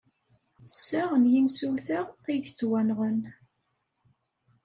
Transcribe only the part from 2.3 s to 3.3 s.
yettwenɣen.